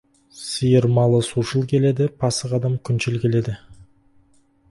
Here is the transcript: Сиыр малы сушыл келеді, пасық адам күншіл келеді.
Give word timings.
Сиыр 0.43 0.87
малы 0.95 1.19
сушыл 1.27 1.67
келеді, 1.73 2.07
пасық 2.23 2.57
адам 2.59 2.77
күншіл 2.89 3.21
келеді. 3.27 3.57